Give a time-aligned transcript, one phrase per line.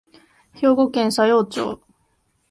[0.55, 1.79] 兵庫県佐用町